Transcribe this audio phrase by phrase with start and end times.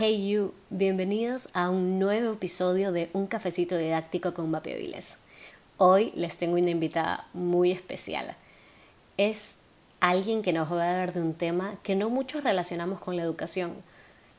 [0.00, 5.18] Hey you, bienvenidos a un nuevo episodio de Un cafecito didáctico con Viles.
[5.76, 8.36] Hoy les tengo una invitada muy especial.
[9.16, 9.56] Es
[9.98, 13.24] alguien que nos va a hablar de un tema que no muchos relacionamos con la
[13.24, 13.72] educación.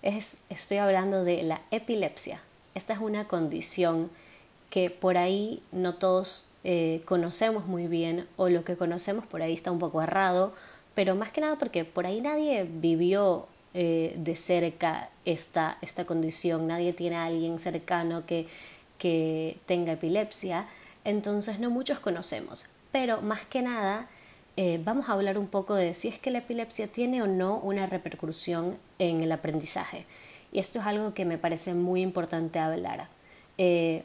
[0.01, 2.39] Es, estoy hablando de la epilepsia.
[2.73, 4.09] Esta es una condición
[4.69, 9.55] que por ahí no todos eh, conocemos muy bien o lo que conocemos por ahí
[9.55, 10.53] está un poco errado,
[10.95, 16.67] pero más que nada porque por ahí nadie vivió eh, de cerca esta, esta condición,
[16.67, 18.47] nadie tiene a alguien cercano que,
[18.97, 20.67] que tenga epilepsia,
[21.03, 24.07] entonces no muchos conocemos, pero más que nada
[24.57, 27.59] eh, vamos a hablar un poco de si es que la epilepsia tiene o no
[27.59, 30.05] una repercusión en el aprendizaje.
[30.51, 33.07] Y esto es algo que me parece muy importante hablar.
[33.57, 34.03] Eh,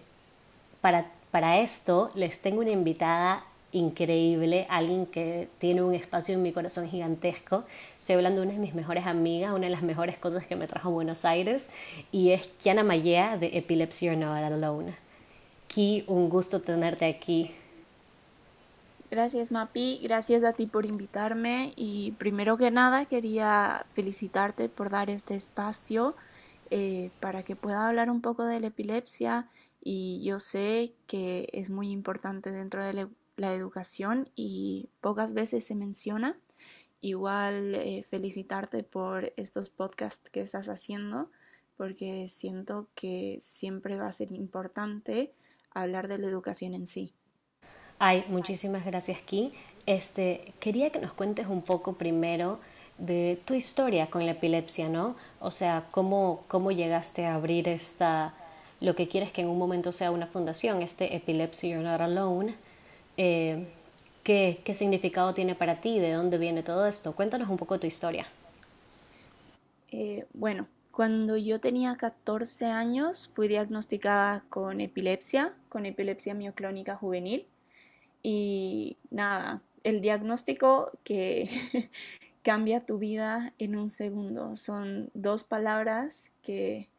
[0.81, 6.53] para, para esto les tengo una invitada increíble, alguien que tiene un espacio en mi
[6.53, 7.65] corazón gigantesco.
[7.99, 10.67] Estoy hablando de una de mis mejores amigas, una de las mejores cosas que me
[10.67, 11.71] trajo a Buenos Aires,
[12.13, 14.95] y es Kiana Mayea de Epilepsy You're Not Alone.
[15.67, 17.51] Ki, un gusto tenerte aquí.
[19.11, 25.09] Gracias Mapi, gracias a ti por invitarme y primero que nada quería felicitarte por dar
[25.09, 26.17] este espacio
[26.71, 29.49] eh, para que pueda hablar un poco de la epilepsia
[29.81, 35.65] y yo sé que es muy importante dentro de la la educación y pocas veces
[35.65, 36.37] se menciona.
[37.01, 41.31] Igual eh, felicitarte por estos podcasts que estás haciendo
[41.77, 45.33] porque siento que siempre va a ser importante
[45.73, 47.13] hablar de la educación en sí.
[47.99, 49.53] Ay, muchísimas gracias, Ki.
[49.87, 52.59] Este, quería que nos cuentes un poco primero
[52.99, 55.17] de tu historia con la epilepsia, ¿no?
[55.41, 58.35] O sea, cómo, cómo llegaste a abrir esta,
[58.81, 62.55] lo que quieres que en un momento sea una fundación, este Epilepsy You're Not Alone,
[63.17, 63.67] eh,
[64.23, 65.99] ¿qué, ¿qué, significado tiene para ti?
[65.99, 67.15] ¿De dónde viene todo esto?
[67.15, 68.27] Cuéntanos un poco tu historia.
[69.91, 77.47] Eh, bueno, cuando yo tenía 14 años fui diagnosticada con epilepsia, con epilepsia mioclónica juvenil.
[78.23, 81.49] Y nada, el diagnóstico que
[82.43, 84.57] cambia tu vida en un segundo.
[84.57, 86.91] Son dos palabras que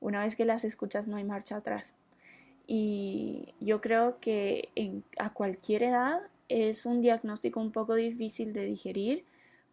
[0.00, 1.94] una vez que las escuchas no hay marcha atrás.
[2.66, 4.70] Y yo creo que
[5.18, 9.24] a cualquier edad es un diagnóstico un poco difícil de digerir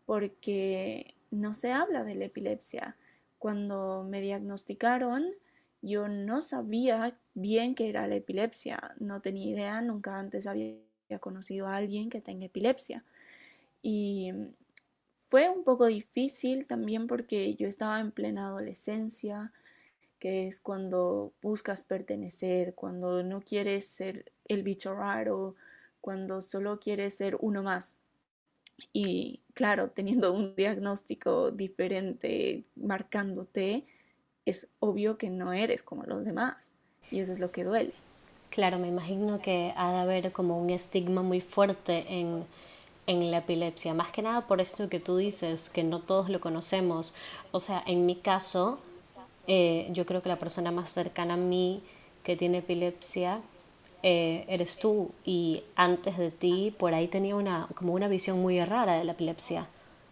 [0.06, 2.98] porque no se habla de la epilepsia.
[3.38, 5.28] Cuando me diagnosticaron,
[5.82, 10.76] yo no sabía bien qué era la epilepsia, no tenía idea, nunca antes había
[11.20, 13.06] conocido a alguien que tenga epilepsia.
[13.82, 14.34] Y
[15.30, 19.54] fue un poco difícil también porque yo estaba en plena adolescencia,
[20.20, 25.56] que es cuando buscas pertenecer, cuando no quieres ser el bicho raro,
[26.02, 27.98] cuando solo quieres ser uno más.
[28.94, 33.86] Y claro, teniendo un diagnóstico diferente marcándote,
[34.46, 36.74] es obvio que no eres como los demás.
[37.12, 37.94] Y eso es lo que duele.
[38.50, 42.46] Claro, me imagino que ha de haber como un estigma muy fuerte en,
[43.06, 43.94] en la epilepsia.
[43.94, 47.14] Más que nada por esto que tú dices, que no todos lo conocemos.
[47.52, 48.80] O sea, en mi caso,
[49.48, 51.82] eh, yo creo que la persona más cercana a mí
[52.24, 53.42] que tiene epilepsia
[54.04, 58.64] eh, eres tú y antes de ti por ahí tenía una, como una visión muy
[58.64, 59.68] rara de la epilepsia.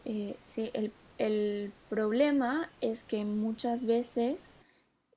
[0.05, 4.55] Eh, sí, el, el problema es que muchas veces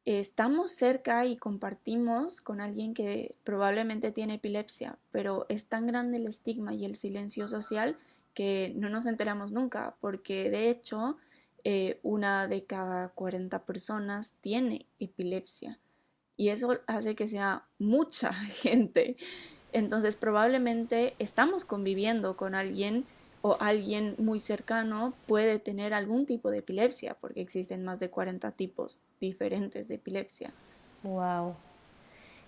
[0.04, 6.26] estamos cerca y compartimos con alguien que probablemente tiene epilepsia, pero es tan grande el
[6.26, 7.96] estigma y el silencio social
[8.34, 11.16] que no nos enteramos nunca, porque de hecho
[11.64, 15.78] eh, una de cada 40 personas tiene epilepsia
[16.40, 18.32] y eso hace que sea mucha
[18.62, 19.16] gente.
[19.72, 23.04] Entonces probablemente estamos conviviendo con alguien
[23.42, 28.52] o alguien muy cercano puede tener algún tipo de epilepsia porque existen más de 40
[28.52, 30.50] tipos diferentes de epilepsia.
[31.02, 31.56] Wow.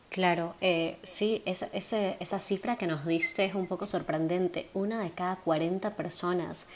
[0.08, 4.68] Claro, eh, sí, esa, esa cifra que nos diste es un poco sorprendente.
[4.72, 6.68] Una de cada 40 personas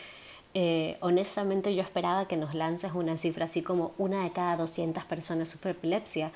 [0.59, 5.05] eh, honestamente yo esperaba que nos lances una cifra así como una de cada 200
[5.05, 6.33] personas sufre epilepsia,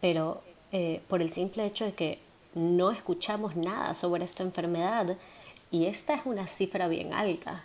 [0.00, 0.42] pero
[0.72, 2.18] eh, por el simple hecho de que
[2.56, 5.16] no escuchamos nada sobre esta enfermedad
[5.70, 7.64] y esta es una cifra bien alta.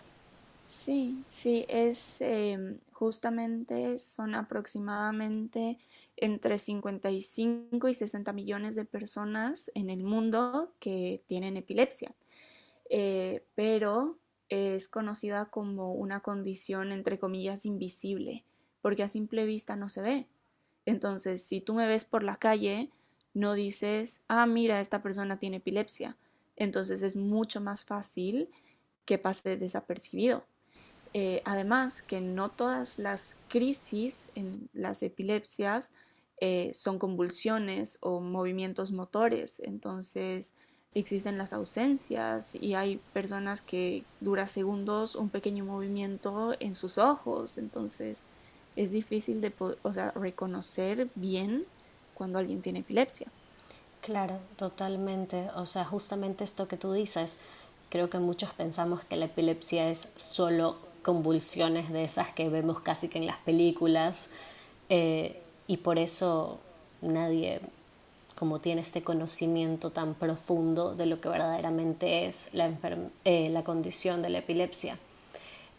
[0.67, 5.79] Sí, sí, es em, justamente son aproximadamente
[6.17, 12.13] entre 55 y 60 millones de personas en el mundo que tienen epilepsia.
[12.91, 14.19] Eh, pero
[14.49, 18.43] es conocida como una condición entre comillas invisible,
[18.81, 20.27] porque a simple vista no se ve.
[20.85, 22.91] Entonces, si tú me ves por la calle,
[23.33, 26.17] no dices, ah, mira, esta persona tiene epilepsia.
[26.55, 28.49] Entonces es mucho más fácil
[29.05, 30.45] que pase desapercibido.
[31.13, 35.91] Eh, además, que no todas las crisis en las epilepsias
[36.41, 39.61] eh, son convulsiones o movimientos motores.
[39.61, 40.53] Entonces,
[40.95, 47.57] existen las ausencias y hay personas que dura segundos un pequeño movimiento en sus ojos.
[47.57, 48.23] Entonces,
[48.75, 49.53] es difícil de
[49.83, 51.65] o sea, reconocer bien
[52.13, 53.27] cuando alguien tiene epilepsia.
[54.01, 55.49] Claro, totalmente.
[55.55, 57.39] O sea, justamente esto que tú dices,
[57.89, 63.09] creo que muchos pensamos que la epilepsia es solo convulsiones de esas que vemos casi
[63.09, 64.31] que en las películas
[64.89, 66.59] eh, y por eso
[67.01, 67.61] nadie
[68.35, 72.69] como tiene este conocimiento tan profundo de lo que verdaderamente es la,
[73.23, 74.99] eh, la condición de la epilepsia.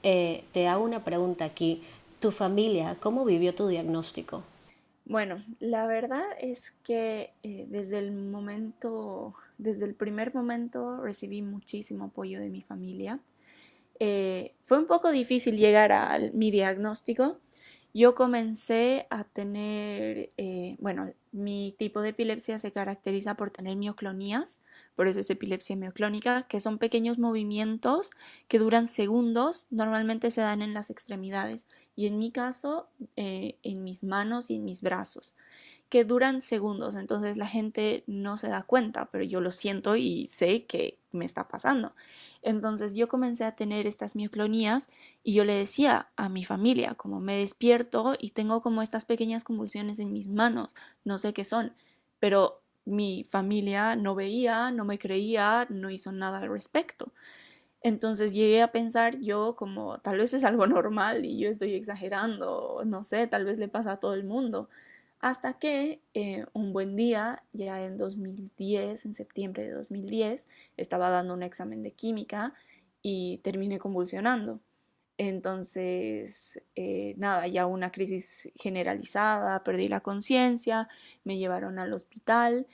[0.02, 1.82] Eh, te hago una pregunta aquí.
[2.18, 4.42] ¿Tu familia cómo vivió tu diagnóstico?
[5.04, 12.06] Bueno, la verdad es que eh, desde el momento, desde el primer momento recibí muchísimo
[12.06, 13.20] apoyo de mi familia.
[13.98, 17.38] Fue un poco difícil llegar a mi diagnóstico.
[17.94, 20.28] Yo comencé a tener,
[20.78, 24.60] bueno, mi tipo de epilepsia se caracteriza por tener mioclonías,
[24.94, 28.10] por eso es epilepsia mioclónica, que son pequeños movimientos
[28.48, 33.84] que duran segundos, normalmente se dan en las extremidades y en mi caso eh, en
[33.84, 35.34] mis manos y en mis brazos,
[35.88, 40.26] que duran segundos, entonces la gente no se da cuenta, pero yo lo siento y
[40.26, 41.94] sé que me está pasando.
[42.42, 44.88] Entonces yo comencé a tener estas mioclonías
[45.22, 49.44] y yo le decía a mi familia, como me despierto y tengo como estas pequeñas
[49.44, 50.74] convulsiones en mis manos,
[51.04, 51.72] no sé qué son,
[52.18, 57.12] pero mi familia no veía, no me creía, no hizo nada al respecto.
[57.82, 62.82] Entonces llegué a pensar yo como tal vez es algo normal y yo estoy exagerando,
[62.84, 64.68] no sé, tal vez le pasa a todo el mundo.
[65.20, 70.46] Hasta que eh, un buen día, ya en 2010, en septiembre de 2010,
[70.76, 72.54] estaba dando un examen de química
[73.02, 74.60] y terminé convulsionando.
[75.18, 80.88] Entonces, eh, nada, ya una crisis generalizada, perdí la conciencia,
[81.24, 82.66] me llevaron al hospital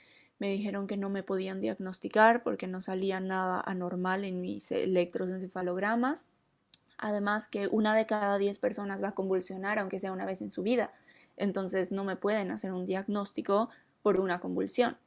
[0.43, 6.27] me dijeron que no me podían diagnosticar porque no salía nada anormal en mis electroencefalogramas.
[6.97, 10.51] Además que una de cada diez personas va a convulsionar aunque sea una vez en
[10.51, 10.91] su vida.
[11.37, 13.69] Entonces no me pueden hacer un diagnóstico
[14.01, 14.97] por una convulsión.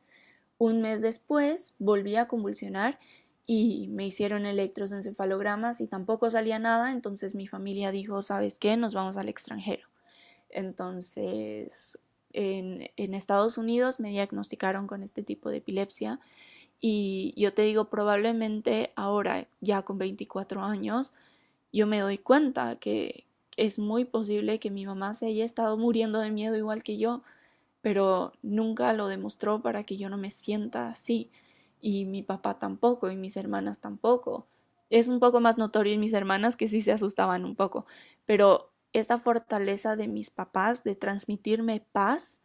[0.58, 2.98] Un mes después volví a convulsionar
[3.44, 8.76] y me hicieron electroencefalogramas y tampoco salía nada, entonces mi familia dijo, ¿sabes qué?
[8.76, 9.86] Nos vamos al extranjero.
[10.48, 11.98] Entonces
[12.36, 16.20] en, Estados Unidos me diagnosticaron con este tipo de epilepsia
[16.80, 21.14] y yo te digo, probablemente ahora, ya con 24 años,
[21.72, 23.25] yo me doy cuenta que
[23.56, 27.22] es muy posible que mi mamá se haya estado muriendo de miedo igual que yo,
[27.80, 31.30] pero nunca lo demostró para que yo no me sienta así.
[31.80, 34.46] Y mi papá tampoco, y mis hermanas tampoco.
[34.90, 37.86] Es un poco más notorio en mis hermanas que sí se asustaban un poco,
[38.24, 42.42] pero esta fortaleza de mis papás de transmitirme paz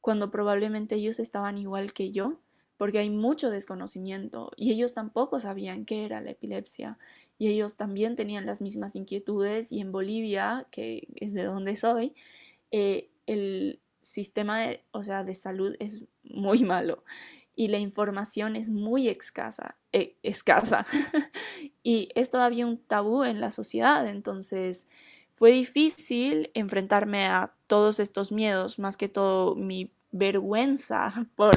[0.00, 2.38] cuando probablemente ellos estaban igual que yo,
[2.76, 6.98] porque hay mucho desconocimiento y ellos tampoco sabían qué era la epilepsia
[7.40, 12.14] y ellos también tenían las mismas inquietudes y en Bolivia, que es de donde soy,
[12.70, 17.02] eh, el sistema de, o sea, de salud es muy malo
[17.56, 20.84] y la información es muy escasa, eh, escasa.
[21.82, 24.86] Y es todavía un tabú en la sociedad, entonces
[25.34, 31.54] fue difícil enfrentarme a todos estos miedos, más que todo mi vergüenza por,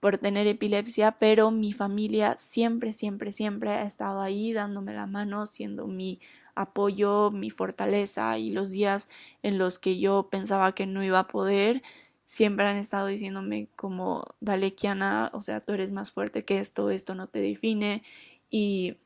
[0.00, 5.46] por tener epilepsia, pero mi familia siempre, siempre, siempre ha estado ahí dándome la mano,
[5.46, 6.20] siendo mi
[6.54, 9.08] apoyo, mi fortaleza y los días
[9.42, 11.82] en los que yo pensaba que no iba a poder,
[12.26, 16.90] siempre han estado diciéndome como, dale Kiana, o sea, tú eres más fuerte que esto,
[16.90, 18.02] esto no te define
[18.50, 18.96] y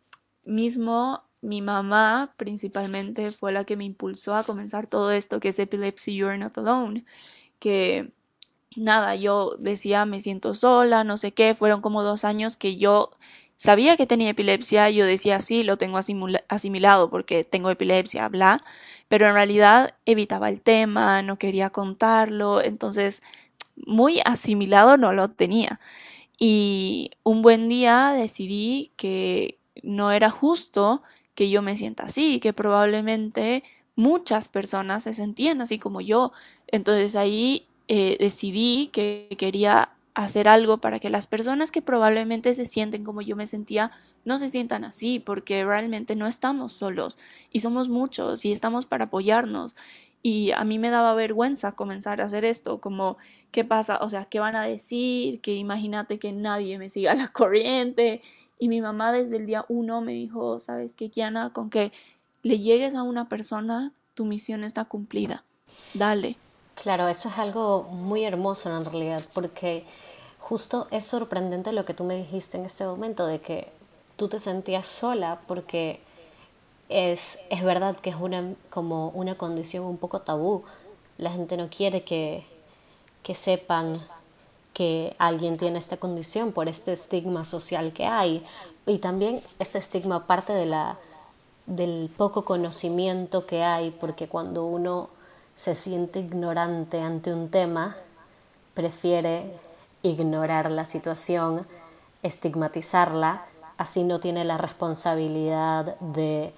[0.44, 5.58] mismo mi mamá principalmente fue la que me impulsó a comenzar todo esto que es
[5.58, 7.04] Epilepsy You're Not Alone,
[7.58, 8.12] que
[8.76, 13.10] nada, yo decía me siento sola, no sé qué, fueron como dos años que yo
[13.56, 15.98] sabía que tenía epilepsia, yo decía sí, lo tengo
[16.48, 18.64] asimilado porque tengo epilepsia, bla,
[19.08, 23.22] pero en realidad evitaba el tema, no quería contarlo, entonces
[23.76, 25.80] muy asimilado no lo tenía.
[26.38, 31.02] Y un buen día decidí que no era justo
[31.34, 33.64] que yo me sienta así, que probablemente
[33.96, 36.32] muchas personas se sentían así como yo.
[36.68, 42.66] Entonces ahí eh, decidí que quería hacer algo para que las personas que probablemente se
[42.66, 43.90] sienten como yo me sentía
[44.24, 47.18] no se sientan así, porque realmente no estamos solos
[47.52, 49.76] y somos muchos y estamos para apoyarnos.
[50.22, 53.18] Y a mí me daba vergüenza comenzar a hacer esto, como,
[53.50, 53.98] ¿qué pasa?
[54.00, 55.40] O sea, ¿qué van a decir?
[55.42, 58.22] Que imagínate que nadie me siga la corriente
[58.58, 61.52] y mi mamá desde el día uno me dijo, ¿sabes qué, Kiana?
[61.52, 61.92] Con que
[62.42, 65.44] le llegues a una persona, tu misión está cumplida.
[65.92, 66.36] Dale.
[66.74, 69.84] Claro, eso es algo muy hermoso en realidad, porque
[70.38, 73.72] justo es sorprendente lo que tú me dijiste en este momento, de que
[74.16, 76.00] tú te sentías sola, porque
[76.88, 80.64] es, es verdad que es una, como una condición un poco tabú.
[81.16, 82.44] La gente no quiere que,
[83.22, 84.00] que sepan
[84.74, 88.44] que alguien tiene esta condición por este estigma social que hay
[88.86, 90.98] y también este estigma parte de la
[91.66, 95.08] del poco conocimiento que hay porque cuando uno
[95.56, 97.96] se siente ignorante ante un tema
[98.74, 99.52] prefiere
[100.02, 101.66] ignorar la situación
[102.22, 103.44] estigmatizarla
[103.76, 106.52] así no tiene la responsabilidad de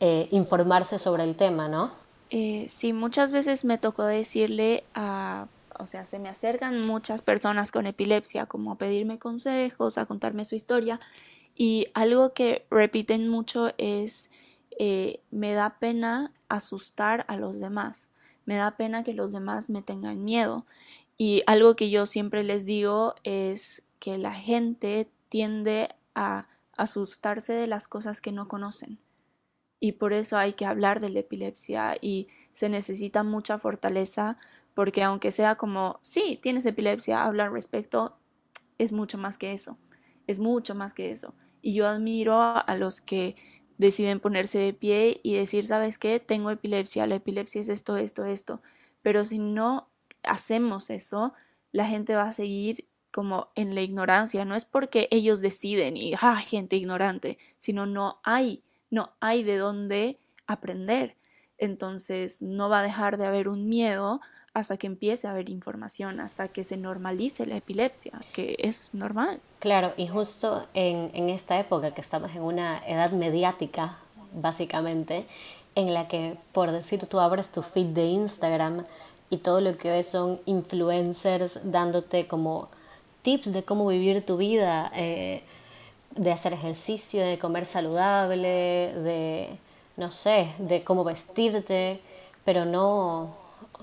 [0.00, 1.92] eh, informarse sobre el tema no
[2.30, 5.46] eh, sí muchas veces me tocó decirle a
[5.82, 10.44] o sea, se me acercan muchas personas con epilepsia como a pedirme consejos, a contarme
[10.44, 11.00] su historia
[11.54, 14.30] y algo que repiten mucho es
[14.78, 18.08] eh, me da pena asustar a los demás,
[18.52, 20.66] me da pena que los demás me tengan miedo
[21.16, 27.66] y algo que yo siempre les digo es que la gente tiende a asustarse de
[27.66, 28.98] las cosas que no conocen
[29.80, 34.36] y por eso hay que hablar de la epilepsia y se necesita mucha fortaleza
[34.74, 38.18] porque aunque sea como, sí, tienes epilepsia, hablar respecto,
[38.76, 39.78] es mucho más que eso,
[40.26, 41.32] es mucho más que eso.
[41.62, 43.34] Y yo admiro a los que
[43.82, 46.20] deciden ponerse de pie y decir, ¿sabes qué?
[46.20, 48.62] Tengo epilepsia, la epilepsia es esto, esto, esto.
[49.02, 49.90] Pero si no
[50.22, 51.34] hacemos eso,
[51.72, 54.44] la gente va a seguir como en la ignorancia.
[54.44, 59.58] No es porque ellos deciden y, ah, gente ignorante, sino no hay, no hay de
[59.58, 61.16] dónde aprender.
[61.58, 64.20] Entonces no va a dejar de haber un miedo
[64.54, 69.40] hasta que empiece a haber información, hasta que se normalice la epilepsia, que es normal.
[69.60, 73.96] Claro, y justo en, en esta época que estamos en una edad mediática,
[74.34, 75.26] básicamente,
[75.74, 78.84] en la que, por decir, tú abres tu feed de Instagram
[79.30, 82.68] y todo lo que ves son influencers dándote como
[83.22, 85.42] tips de cómo vivir tu vida, eh,
[86.14, 89.56] de hacer ejercicio, de comer saludable, de,
[89.96, 92.00] no sé, de cómo vestirte,
[92.44, 93.34] pero no,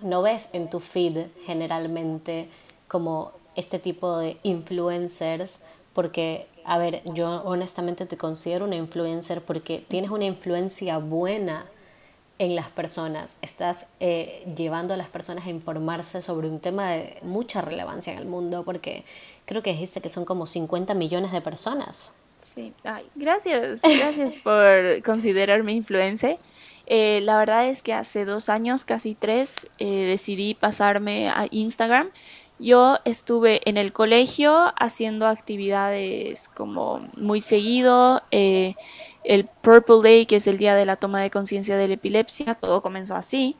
[0.01, 2.48] no ves en tu feed generalmente
[2.88, 9.83] como este tipo de influencers porque, a ver, yo honestamente te considero una influencer porque
[9.88, 11.65] tienes una influencia buena
[12.39, 17.17] en las personas, estás eh, llevando a las personas a informarse sobre un tema de
[17.21, 19.03] mucha relevancia en el mundo, porque
[19.45, 22.15] creo que dijiste que son como 50 millones de personas.
[22.41, 22.74] Sí,
[23.15, 26.39] gracias, gracias por considerarme influencer.
[26.89, 32.10] Eh, la verdad es que hace dos años, casi tres, eh, decidí pasarme a Instagram.
[32.58, 38.24] Yo estuve en el colegio haciendo actividades como muy seguido.
[38.31, 38.74] Eh,
[39.24, 42.55] el Purple Day, que es el día de la toma de conciencia de la epilepsia,
[42.55, 43.55] todo comenzó así.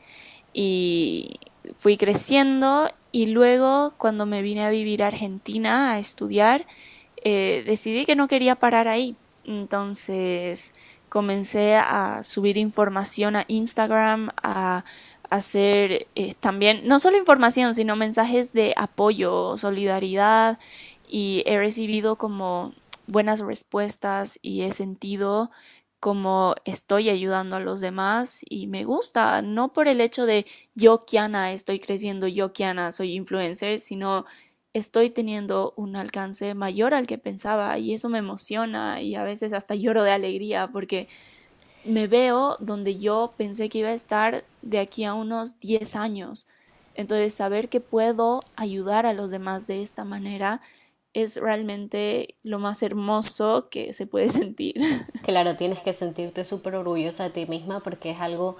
[0.52, 1.36] Y
[1.74, 6.66] fui creciendo y luego cuando me vine a vivir a Argentina a estudiar,
[7.24, 9.16] decidí que no quería parar ahí.
[9.44, 10.72] Entonces
[11.10, 14.84] comencé a subir información a Instagram, a
[15.28, 20.58] hacer eh, también, no solo información, sino mensajes de apoyo, solidaridad
[21.06, 22.72] y he recibido como
[23.06, 25.50] buenas respuestas y he sentido
[26.00, 31.00] como estoy ayudando a los demás y me gusta, no por el hecho de yo
[31.04, 34.24] Kiana estoy creciendo, yo Kiana soy influencer, sino
[34.72, 39.52] estoy teniendo un alcance mayor al que pensaba y eso me emociona y a veces
[39.52, 41.08] hasta lloro de alegría porque
[41.84, 46.46] me veo donde yo pensé que iba a estar de aquí a unos 10 años.
[46.94, 50.60] Entonces saber que puedo ayudar a los demás de esta manera
[51.12, 54.76] es realmente lo más hermoso que se puede sentir.
[55.22, 58.56] Claro, tienes que sentirte súper orgullosa de ti misma porque es algo,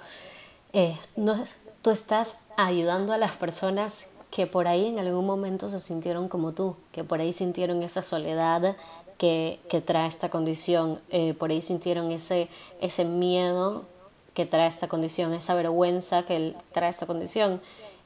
[0.73, 1.41] eh, no,
[1.81, 6.53] tú estás ayudando a las personas que por ahí en algún momento se sintieron como
[6.53, 8.77] tú, que por ahí sintieron esa soledad
[9.17, 12.47] que, que trae esta condición, eh, por ahí sintieron ese,
[12.79, 13.85] ese miedo
[14.33, 17.61] que trae esta condición, esa vergüenza que trae esta condición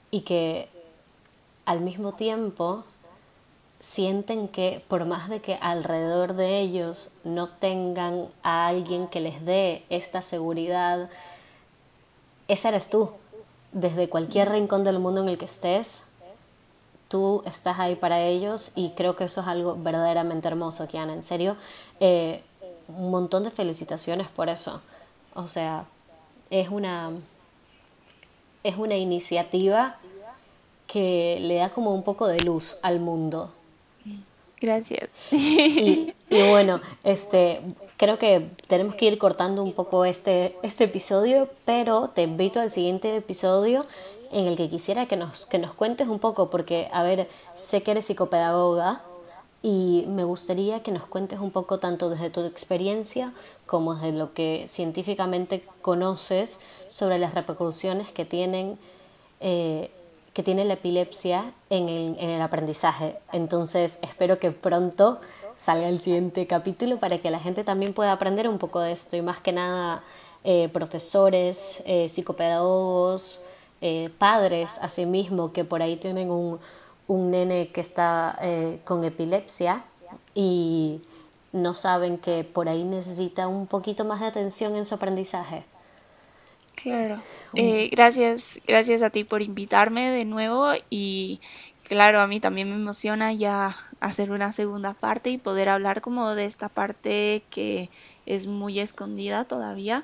[0.09, 0.67] y que
[1.65, 2.83] al mismo tiempo
[3.79, 9.45] sienten que por más de que alrededor de ellos no tengan a alguien que les
[9.45, 11.07] dé esta seguridad,
[12.47, 13.11] esa eres tú.
[13.73, 16.14] Desde cualquier rincón del mundo en el que estés,
[17.15, 21.13] tú estás ahí para ellos y creo que eso es algo verdaderamente hermoso, Kiana.
[21.13, 21.55] En serio,
[22.01, 22.43] eh,
[22.89, 24.81] un montón de felicitaciones por eso.
[25.33, 25.85] O sea,
[26.49, 27.11] es una,
[28.65, 29.95] es una iniciativa
[30.87, 33.49] que le da como un poco de luz al mundo.
[34.59, 35.15] Gracias.
[35.31, 37.61] Y, y, bueno, este,
[37.95, 42.69] creo que tenemos que ir cortando un poco este, este episodio, pero te invito al
[42.69, 43.79] siguiente episodio
[44.35, 47.81] en el que quisiera que nos, que nos cuentes un poco, porque, a ver, sé
[47.81, 49.01] que eres psicopedagoga
[49.63, 53.31] y me gustaría que nos cuentes un poco tanto desde tu experiencia
[53.65, 58.77] como desde lo que científicamente conoces sobre las repercusiones que tienen
[59.39, 59.89] eh,
[60.33, 63.17] que tiene la epilepsia en el, en el aprendizaje.
[63.31, 65.17] Entonces espero que pronto
[65.55, 69.15] salga el siguiente capítulo para que la gente también pueda aprender un poco de esto
[69.15, 70.03] y más que nada
[70.43, 73.44] eh, profesores, eh, psicopedagogos,
[73.85, 76.59] eh, padres asimismo que por ahí tienen un,
[77.07, 78.39] un nene que está
[78.83, 79.83] con epilepsia
[80.33, 81.01] y
[81.53, 85.63] no saben que por ahí necesita un poquito más de atención en su aprendizaje.
[86.75, 87.19] Claro.
[87.91, 91.39] gracias, gracias a ti por invitarme de nuevo y
[91.87, 96.35] claro, a mí también me emociona ya hacer una segunda parte y poder hablar como
[96.35, 97.89] de esta parte que
[98.25, 100.03] es muy escondida todavía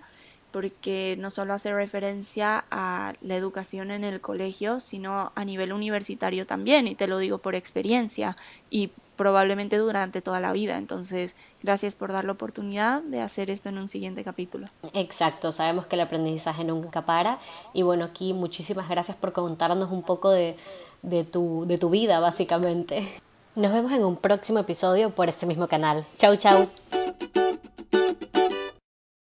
[0.51, 6.45] porque no solo hace referencia a la educación en el colegio, sino a nivel universitario
[6.45, 8.35] también, y te lo digo por experiencia
[8.69, 10.77] y probablemente durante toda la vida.
[10.77, 14.67] Entonces, gracias por dar la oportunidad de hacer esto en un siguiente capítulo.
[14.93, 17.39] Exacto, sabemos que el aprendizaje nunca para
[17.73, 20.57] y bueno, aquí muchísimas gracias por contarnos un poco de,
[21.01, 23.07] de, tu, de tu vida, básicamente.
[23.55, 26.05] Nos vemos en un próximo episodio por este mismo canal.
[26.17, 26.69] Chau, chau.